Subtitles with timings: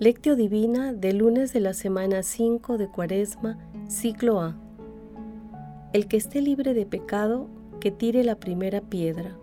[0.00, 4.56] Lectio Divina del lunes de la semana 5 de Cuaresma, ciclo A.
[5.92, 7.48] El que esté libre de pecado,
[7.80, 9.36] que tire la primera piedra.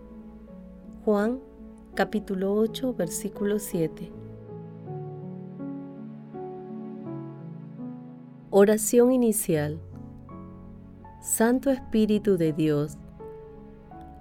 [1.04, 1.38] Juan
[1.94, 4.10] capítulo 8, versículo 7.
[8.50, 9.78] Oración inicial.
[11.22, 12.98] Santo Espíritu de Dios,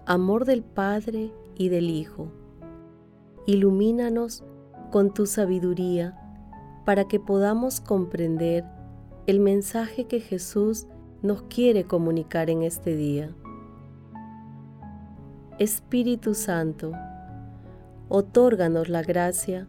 [0.06, 2.28] amor del Padre y del Hijo,
[3.48, 4.44] ilumínanos
[4.92, 6.16] con tu sabiduría
[6.88, 8.64] para que podamos comprender
[9.26, 10.88] el mensaje que Jesús
[11.22, 13.36] nos quiere comunicar en este día.
[15.59, 16.94] Espíritu Santo,
[18.08, 19.68] otórganos la gracia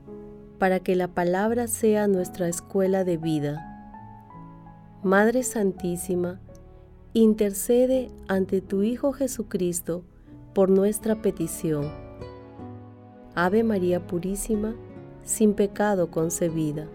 [0.61, 3.65] para que la palabra sea nuestra escuela de vida.
[5.03, 6.39] Madre Santísima,
[7.14, 10.05] intercede ante tu Hijo Jesucristo
[10.55, 11.91] por nuestra petición.
[13.35, 14.77] Ave María Purísima,
[15.25, 16.87] sin pecado concebida.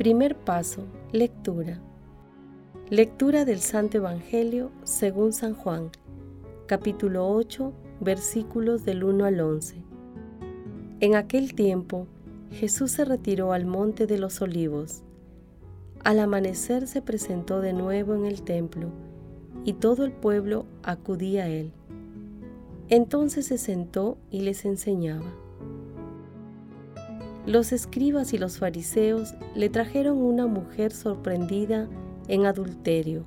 [0.00, 1.78] Primer paso, lectura.
[2.88, 5.90] Lectura del Santo Evangelio según San Juan,
[6.64, 7.70] capítulo 8,
[8.00, 9.84] versículos del 1 al 11.
[11.00, 12.06] En aquel tiempo,
[12.50, 15.02] Jesús se retiró al monte de los olivos.
[16.02, 18.88] Al amanecer se presentó de nuevo en el templo,
[19.66, 21.72] y todo el pueblo acudía a él.
[22.88, 25.30] Entonces se sentó y les enseñaba.
[27.50, 31.88] Los escribas y los fariseos le trajeron una mujer sorprendida
[32.28, 33.24] en adulterio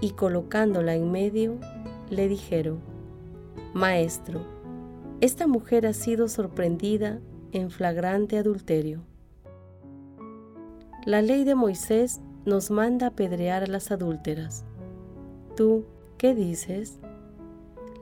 [0.00, 1.56] y colocándola en medio,
[2.10, 2.80] le dijeron,
[3.72, 4.44] Maestro,
[5.20, 7.20] esta mujer ha sido sorprendida
[7.52, 9.04] en flagrante adulterio.
[11.06, 14.64] La ley de Moisés nos manda apedrear a las adúlteras.
[15.54, 15.84] ¿Tú
[16.18, 16.98] qué dices?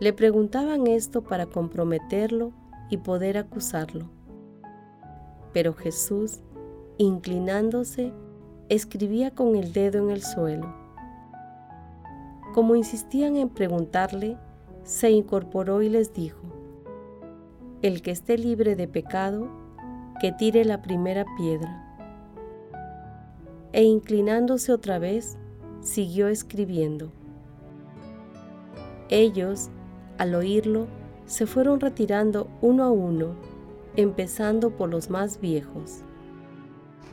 [0.01, 2.55] Le preguntaban esto para comprometerlo
[2.89, 4.18] y poder acusarlo.
[5.59, 6.39] Pero Jesús,
[6.99, 8.13] inclinándose,
[8.69, 10.73] escribía con el dedo en el suelo.
[12.55, 14.37] Como insistían en preguntarle,
[14.85, 16.45] se incorporó y les dijo,
[17.83, 19.49] El que esté libre de pecado,
[20.21, 21.99] que tire la primera piedra.
[23.73, 25.39] E inclinándose otra vez,
[25.81, 27.11] siguió escribiendo.
[29.09, 29.71] Ellos,
[30.19, 30.87] al oírlo,
[31.27, 33.48] se fueron retirando uno a uno
[33.99, 36.03] empezando por los más viejos.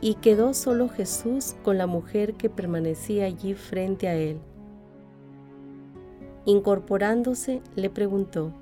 [0.00, 4.38] Y quedó solo Jesús con la mujer que permanecía allí frente a él.
[6.44, 8.52] Incorporándose, le preguntó,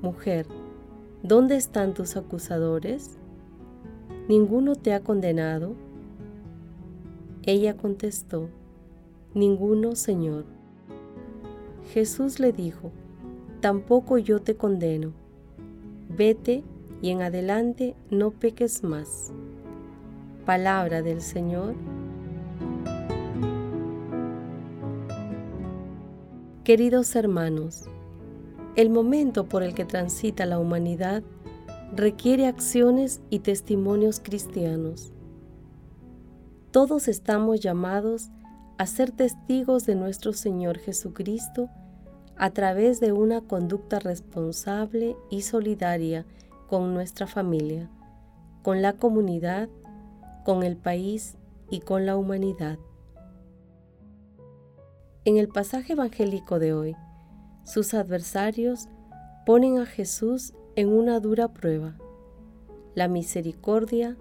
[0.00, 0.46] Mujer,
[1.24, 3.18] ¿dónde están tus acusadores?
[4.28, 5.74] ¿Ninguno te ha condenado?
[7.42, 8.48] Ella contestó,
[9.34, 10.44] Ninguno, Señor.
[11.92, 12.92] Jesús le dijo,
[13.60, 15.12] Tampoco yo te condeno.
[16.08, 16.62] Vete
[17.04, 19.30] y en adelante no peques más.
[20.46, 21.74] Palabra del Señor.
[26.64, 27.82] Queridos hermanos,
[28.74, 31.22] el momento por el que transita la humanidad
[31.94, 35.12] requiere acciones y testimonios cristianos.
[36.70, 38.30] Todos estamos llamados
[38.78, 41.68] a ser testigos de nuestro Señor Jesucristo
[42.38, 46.24] a través de una conducta responsable y solidaria
[46.68, 47.90] con nuestra familia,
[48.62, 49.68] con la comunidad,
[50.44, 51.36] con el país
[51.70, 52.78] y con la humanidad.
[55.24, 56.96] En el pasaje evangélico de hoy,
[57.64, 58.88] sus adversarios
[59.46, 61.96] ponen a Jesús en una dura prueba,
[62.94, 64.16] la misericordia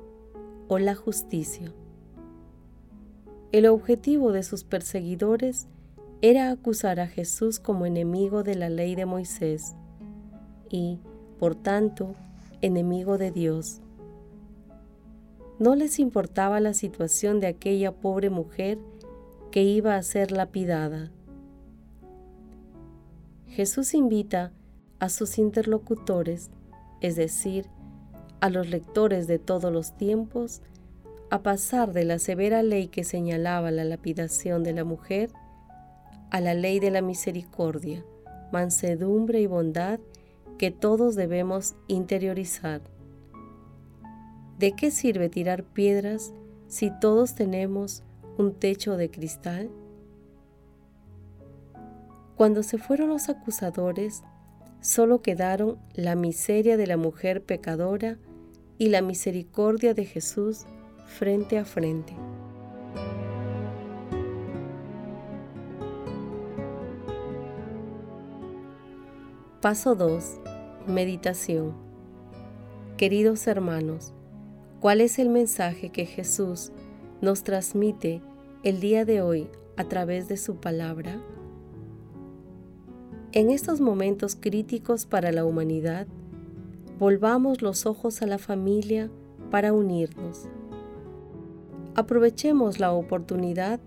[0.68, 1.74] o la justicia.
[3.52, 5.68] El objetivo de sus perseguidores
[6.22, 9.76] era acusar a Jesús como enemigo de la ley de Moisés
[10.70, 11.00] y,
[11.38, 12.16] por tanto,
[12.64, 13.82] enemigo de Dios.
[15.60, 18.80] No les importaba la situación de aquella pobre mujer
[19.52, 21.12] que iba a ser lapidada.
[23.48, 24.54] Jesús invita
[25.00, 26.52] a sus interlocutores,
[27.02, 27.68] es decir,
[28.40, 30.62] a los lectores de todos los tiempos,
[31.30, 35.32] a pasar de la severa ley que señalaba la lapidación de la mujer
[36.32, 38.04] a la ley de la misericordia,
[38.52, 40.00] mansedumbre y bondad
[40.58, 42.82] que todos debemos interiorizar.
[44.60, 46.34] ¿De qué sirve tirar piedras
[46.68, 48.04] si todos tenemos
[48.38, 49.70] un techo de cristal?
[52.36, 54.24] Cuando se fueron los acusadores,
[54.82, 58.18] solo quedaron la miseria de la mujer pecadora
[58.78, 60.66] y la misericordia de Jesús
[61.06, 62.14] frente a frente.
[69.64, 70.42] Paso 2.
[70.88, 71.72] Meditación.
[72.98, 74.14] Queridos hermanos,
[74.82, 76.74] ¿cuál es el mensaje que Jesús
[77.22, 78.22] nos transmite
[78.64, 81.22] el día de hoy a través de su palabra?
[83.32, 86.08] En estos momentos críticos para la humanidad,
[87.00, 89.10] volvamos los ojos a la familia
[89.50, 90.50] para unirnos.
[91.96, 93.80] Aprovechemos la oportunidad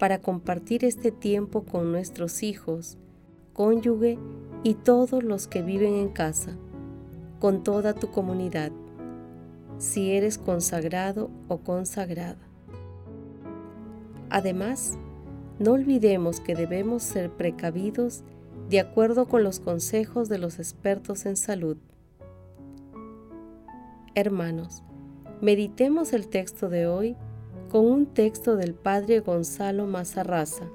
[0.00, 2.98] para compartir este tiempo con nuestros hijos,
[3.52, 4.18] cónyuge
[4.62, 6.56] y todos los que viven en casa,
[7.40, 8.70] con toda tu comunidad,
[9.78, 12.38] si eres consagrado o consagrada.
[14.30, 14.98] Además,
[15.58, 18.22] no olvidemos que debemos ser precavidos
[18.70, 21.76] de acuerdo con los consejos de los expertos en salud.
[24.14, 24.82] Hermanos,
[25.40, 27.16] meditemos el texto de hoy
[27.70, 30.66] con un texto del Padre Gonzalo Mazarraza.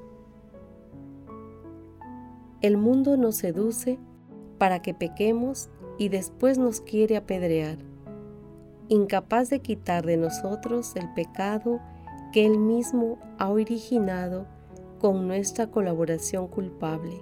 [2.62, 4.00] El mundo nos seduce
[4.58, 7.78] para que pequemos y después nos quiere apedrear,
[8.88, 11.80] incapaz de quitar de nosotros el pecado
[12.34, 14.48] que Él mismo ha originado
[15.00, 17.22] con nuestra colaboración culpable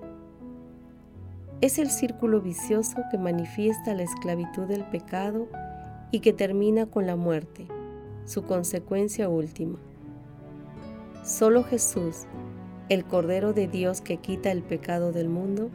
[1.61, 5.47] es el círculo vicioso que manifiesta la esclavitud del pecado
[6.11, 7.67] y que termina con la muerte,
[8.25, 9.79] su consecuencia última.
[11.23, 12.25] Solo Jesús,
[12.89, 15.69] el Cordero de Dios que quita el pecado del mundo,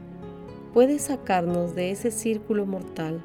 [0.72, 3.22] puede sacarnos de ese círculo mortal,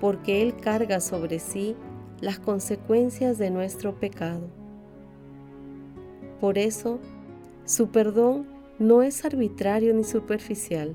[0.00, 1.74] porque Él carga sobre sí
[2.20, 4.48] las consecuencias de nuestro pecado.
[6.40, 7.00] Por eso,
[7.64, 8.46] su perdón
[8.78, 10.94] no es arbitrario ni superficial,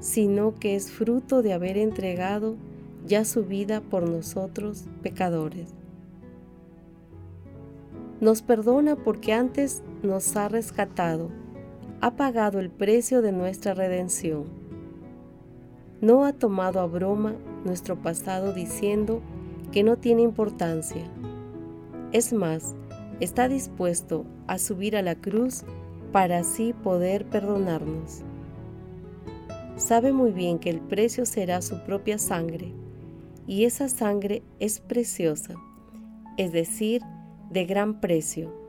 [0.00, 2.56] sino que es fruto de haber entregado
[3.06, 5.74] ya su vida por nosotros pecadores.
[8.20, 11.30] Nos perdona porque antes nos ha rescatado,
[12.00, 14.44] ha pagado el precio de nuestra redención.
[16.00, 17.34] No ha tomado a broma
[17.64, 19.20] nuestro pasado diciendo
[19.70, 21.04] que no tiene importancia.
[22.12, 22.74] Es más,
[23.20, 25.64] está dispuesto a subir a la cruz
[26.12, 28.24] para así poder perdonarnos
[29.82, 32.72] sabe muy bien que el precio será su propia sangre,
[33.46, 35.54] y esa sangre es preciosa,
[36.36, 37.02] es decir,
[37.50, 38.61] de gran precio.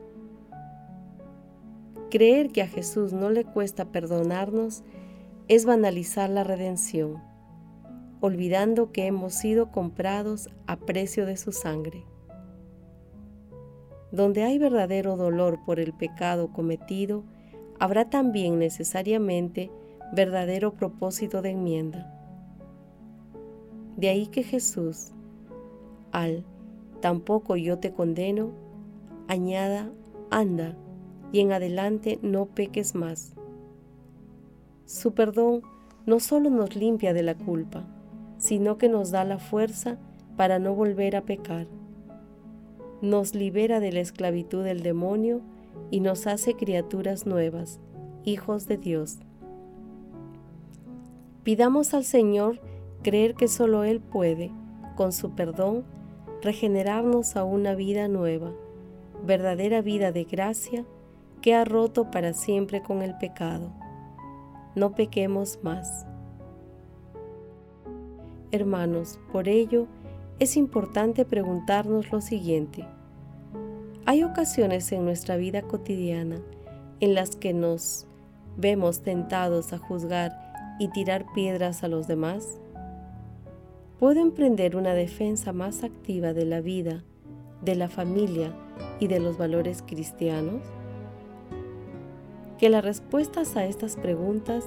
[2.14, 4.84] Creer que a Jesús no le cuesta perdonarnos
[5.48, 7.20] es banalizar la redención,
[8.20, 12.04] olvidando que hemos sido comprados a precio de su sangre.
[14.12, 17.24] Donde hay verdadero dolor por el pecado cometido,
[17.80, 19.72] habrá también necesariamente
[20.12, 22.14] verdadero propósito de enmienda.
[23.96, 25.10] De ahí que Jesús,
[26.12, 26.44] al
[27.00, 28.52] tampoco yo te condeno,
[29.26, 29.90] añada,
[30.30, 30.76] anda,
[31.34, 33.34] y en adelante no peques más.
[34.84, 35.62] Su perdón
[36.06, 37.84] no solo nos limpia de la culpa,
[38.38, 39.98] sino que nos da la fuerza
[40.36, 41.66] para no volver a pecar.
[43.02, 45.40] Nos libera de la esclavitud del demonio
[45.90, 47.80] y nos hace criaturas nuevas,
[48.22, 49.18] hijos de Dios.
[51.42, 52.60] Pidamos al Señor
[53.02, 54.52] creer que solo Él puede,
[54.94, 55.82] con su perdón,
[56.42, 58.52] regenerarnos a una vida nueva,
[59.26, 60.84] verdadera vida de gracia
[61.44, 63.70] que ha roto para siempre con el pecado.
[64.74, 66.06] No pequemos más.
[68.50, 69.86] Hermanos, por ello
[70.38, 72.86] es importante preguntarnos lo siguiente.
[74.06, 76.40] Hay ocasiones en nuestra vida cotidiana
[77.00, 78.06] en las que nos
[78.56, 82.58] vemos tentados a juzgar y tirar piedras a los demás?
[83.98, 87.04] ¿Puedo emprender una defensa más activa de la vida,
[87.60, 88.50] de la familia
[88.98, 90.62] y de los valores cristianos?
[92.58, 94.64] Que las respuestas a estas preguntas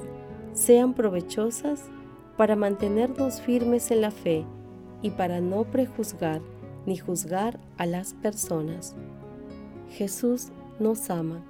[0.54, 1.84] sean provechosas
[2.36, 4.46] para mantenernos firmes en la fe
[5.02, 6.42] y para no prejuzgar
[6.86, 8.96] ni juzgar a las personas.
[9.90, 10.48] Jesús
[10.80, 11.44] nos ama.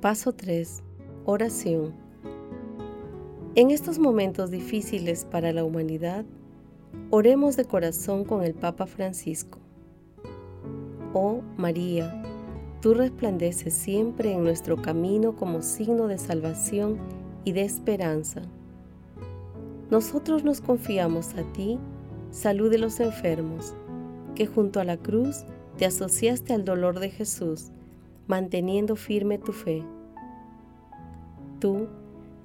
[0.00, 0.82] Paso 3.
[1.26, 1.94] Oración.
[3.54, 6.24] En estos momentos difíciles para la humanidad,
[7.10, 9.58] oremos de corazón con el Papa Francisco.
[11.14, 12.22] Oh María,
[12.80, 16.98] tú resplandeces siempre en nuestro camino como signo de salvación
[17.44, 18.42] y de esperanza.
[19.90, 21.78] Nosotros nos confiamos a ti,
[22.30, 23.74] salud de los enfermos,
[24.34, 25.44] que junto a la cruz
[25.76, 27.72] te asociaste al dolor de Jesús
[28.26, 29.82] manteniendo firme tu fe.
[31.60, 31.88] Tú,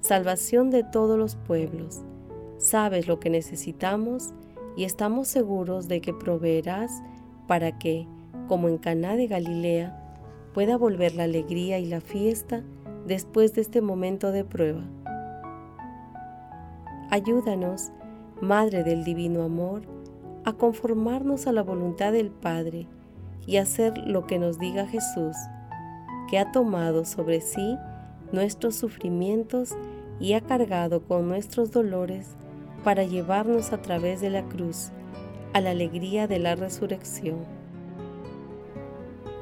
[0.00, 2.02] salvación de todos los pueblos,
[2.68, 4.34] sabes lo que necesitamos
[4.76, 7.02] y estamos seguros de que proveerás
[7.46, 8.06] para que,
[8.46, 9.98] como en Caná de Galilea,
[10.52, 12.62] pueda volver la alegría y la fiesta
[13.06, 14.82] después de este momento de prueba.
[17.10, 17.90] Ayúdanos,
[18.40, 19.82] Madre del Divino Amor,
[20.44, 22.86] a conformarnos a la voluntad del Padre
[23.46, 25.36] y hacer lo que nos diga Jesús,
[26.30, 27.78] que ha tomado sobre sí
[28.30, 29.74] nuestros sufrimientos
[30.20, 32.36] y ha cargado con nuestros dolores
[32.84, 34.90] para llevarnos a través de la cruz
[35.52, 37.38] a la alegría de la resurrección.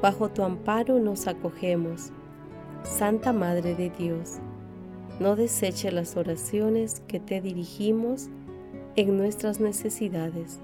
[0.01, 2.11] Bajo tu amparo nos acogemos,
[2.83, 4.39] Santa Madre de Dios.
[5.19, 8.29] No deseche las oraciones que te dirigimos
[8.95, 10.59] en nuestras necesidades.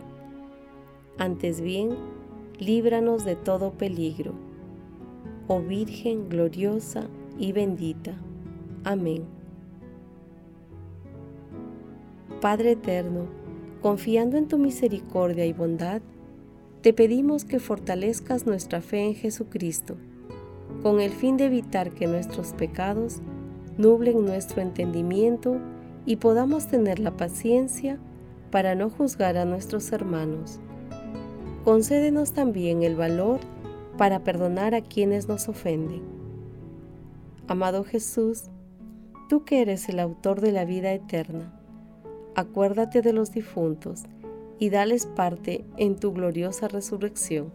[1.17, 1.95] Antes bien,
[2.59, 4.33] líbranos de todo peligro.
[5.47, 8.13] Oh Virgen gloriosa y bendita.
[8.83, 9.42] Amén.
[12.43, 13.27] Padre eterno,
[13.81, 16.01] confiando en tu misericordia y bondad,
[16.81, 19.95] te pedimos que fortalezcas nuestra fe en Jesucristo,
[20.81, 23.21] con el fin de evitar que nuestros pecados
[23.77, 25.55] nublen nuestro entendimiento
[26.05, 27.97] y podamos tener la paciencia
[28.51, 30.59] para no juzgar a nuestros hermanos.
[31.63, 33.39] Concédenos también el valor
[33.97, 36.01] para perdonar a quienes nos ofenden.
[37.47, 38.49] Amado Jesús,
[39.29, 41.62] tú que eres el autor de la vida eterna,
[42.35, 44.03] acuérdate de los difuntos
[44.59, 47.51] y dales parte en tu gloriosa resurrección.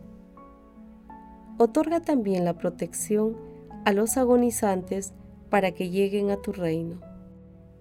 [1.58, 3.36] Otorga también la protección
[3.84, 5.12] a los agonizantes
[5.50, 7.00] para que lleguen a tu reino.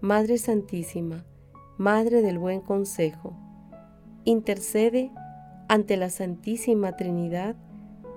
[0.02, 1.26] Madre Santísima,
[1.78, 3.36] Madre del Buen Consejo,
[4.24, 5.12] intercede
[5.68, 7.56] ante la Santísima Trinidad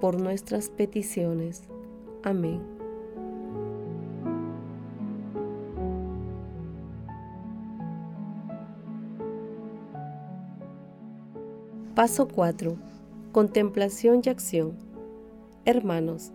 [0.01, 1.65] por nuestras peticiones.
[2.23, 2.80] Amén.
[12.01, 12.79] Paso 4.
[13.31, 14.73] Contemplación y acción.
[15.67, 16.33] Hermanos,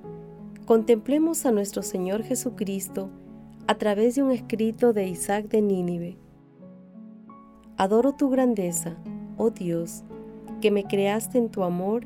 [0.68, 3.10] contemplemos a nuestro Señor Jesucristo
[3.66, 6.20] a través de un escrito de Isaac de Nínive.
[7.78, 8.96] Adoro tu grandeza,
[9.38, 10.04] oh Dios,
[10.62, 12.06] que me creaste en tu amor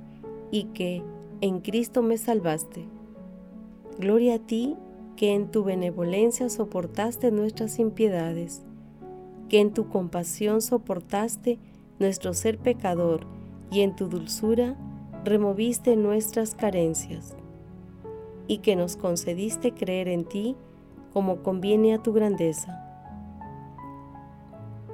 [0.52, 1.04] y que
[1.42, 2.86] en Cristo me salvaste.
[3.98, 4.78] Gloria a ti
[5.18, 8.62] que en tu benevolencia soportaste nuestras impiedades,
[9.50, 11.60] que en tu compasión soportaste
[12.00, 13.28] nuestro ser pecador
[13.72, 14.76] y en tu dulzura
[15.24, 17.36] removiste nuestras carencias,
[18.48, 20.56] y que nos concediste creer en ti
[21.14, 22.86] como conviene a tu grandeza.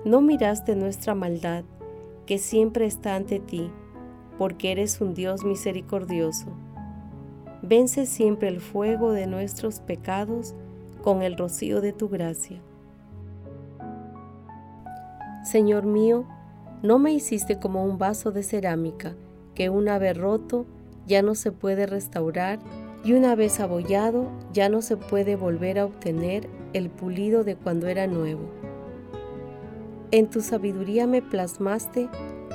[0.03, 1.63] No miraste nuestra maldad,
[2.25, 3.71] que siempre está ante ti,
[4.37, 6.47] porque eres un Dios misericordioso.
[7.61, 10.53] Vence siempre el fuego de nuestros pecados
[11.03, 12.61] con el rocío de tu gracia.
[15.43, 16.25] Señor mío,
[16.85, 19.15] no me hiciste como un vaso de cerámica,
[19.55, 20.67] que una vez roto
[21.07, 22.59] ya no se puede restaurar
[23.03, 27.87] y una vez abollado ya no se puede volver a obtener el pulido de cuando
[27.87, 28.51] era nuevo.
[30.11, 32.07] En tu sabiduría me plasmaste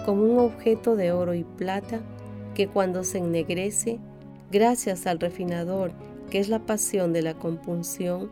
[0.07, 2.01] como un objeto de oro y plata
[2.55, 3.99] que cuando se ennegrece,
[4.53, 5.93] gracias al refinador
[6.31, 8.31] que es la pasión de la compunción,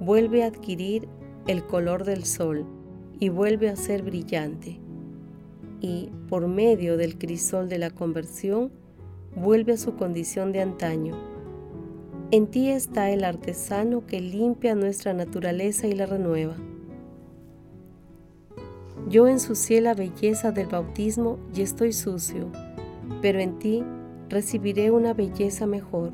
[0.00, 1.08] vuelve a adquirir
[1.46, 2.64] el color del sol
[3.18, 4.80] y vuelve a ser brillante
[5.80, 8.70] y, por medio del crisol de la conversión,
[9.34, 11.16] vuelve a su condición de antaño.
[12.30, 16.56] En ti está el artesano que limpia nuestra naturaleza y la renueva.
[19.08, 22.48] Yo ensucié la belleza del bautismo y estoy sucio,
[23.22, 23.82] pero en ti
[24.28, 26.12] recibiré una belleza mejor,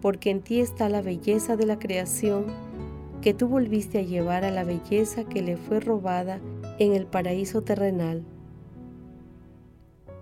[0.00, 2.46] porque en ti está la belleza de la creación
[3.20, 6.40] que tú volviste a llevar a la belleza que le fue robada
[6.78, 8.24] en el paraíso terrenal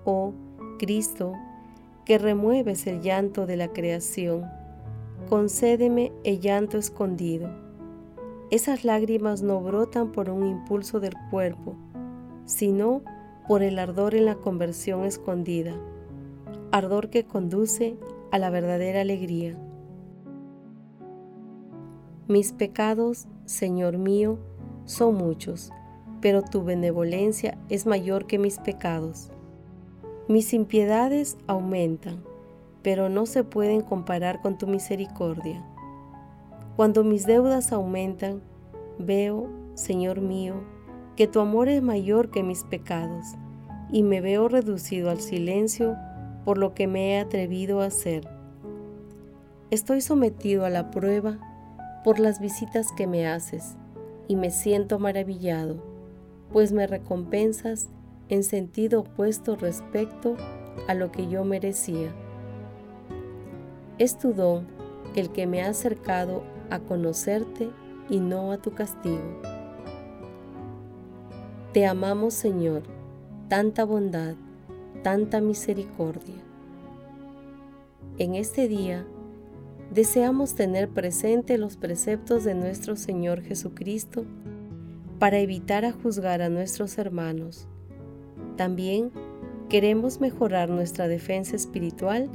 [0.05, 0.33] oh
[0.79, 1.33] Cristo,
[2.05, 4.45] que remueves el llanto de la creación,
[5.29, 7.49] concédeme el llanto escondido.
[8.51, 11.75] Esas lágrimas no brotan por un impulso del cuerpo,
[12.45, 13.03] sino
[13.49, 15.75] por el ardor en la conversión escondida,
[16.71, 17.97] ardor que conduce
[18.31, 19.57] a la verdadera alegría.
[22.27, 24.39] Mis pecados, Señor mío,
[24.85, 25.73] son muchos,
[26.21, 29.31] pero tu benevolencia es mayor que mis pecados.
[30.27, 32.25] Mis impiedades aumentan,
[32.81, 35.63] pero no se pueden comparar con tu misericordia.
[36.77, 38.41] Cuando mis deudas aumentan,
[38.99, 40.55] veo, Señor mío,
[41.15, 43.35] que tu amor es mayor que mis pecados,
[43.93, 45.95] y me veo reducido al silencio
[46.47, 48.27] por lo que me he atrevido a hacer.
[49.71, 51.39] Estoy sometido a la prueba
[52.03, 53.77] por las visitas que me haces,
[54.27, 55.85] y me siento maravillado,
[56.51, 57.91] pues me recompensas
[58.35, 60.37] en sentido opuesto respecto
[60.89, 62.13] a lo que yo merecía.
[63.99, 64.67] Es tu don
[65.15, 67.71] el que me ha acercado a conocerte
[68.11, 69.41] y no a tu castigo.
[71.73, 72.83] Te amamos, Señor,
[73.49, 74.35] tanta bondad,
[75.03, 76.43] tanta misericordia.
[78.19, 79.07] En este día,
[79.93, 84.25] deseamos tener presente los preceptos de nuestro Señor Jesucristo
[85.21, 87.69] para evitar a juzgar a nuestros hermanos.
[88.57, 89.11] También
[89.69, 92.29] queremos mejorar nuestra defensa espiritual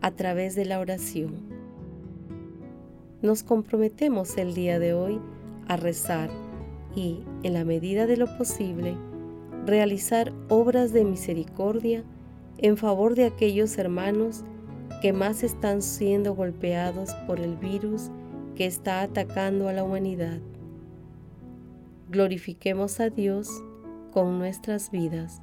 [0.00, 1.34] a través de la oración.
[3.20, 5.20] Nos comprometemos el día de hoy
[5.66, 6.30] a rezar
[6.94, 8.96] y, en la medida de lo posible,
[9.66, 12.04] realizar obras de misericordia
[12.58, 14.44] en favor de aquellos hermanos
[15.02, 18.10] que más están siendo golpeados por el virus
[18.56, 20.38] que está atacando a la humanidad.
[22.10, 23.50] Glorifiquemos a Dios
[24.12, 25.42] con nuestras vidas.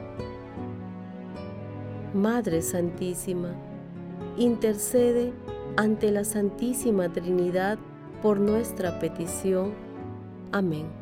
[2.13, 3.53] Madre Santísima,
[4.37, 5.31] intercede
[5.77, 7.79] ante la Santísima Trinidad
[8.21, 9.73] por nuestra petición.
[10.51, 11.00] Amén.